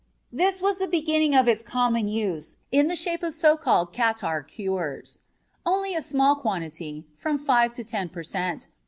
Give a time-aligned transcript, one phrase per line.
[0.31, 4.41] This was the beginning of its common use in the shape of so called catarrh
[4.41, 5.21] cures.
[5.63, 8.65] Only a small quantity from five to ten per cent.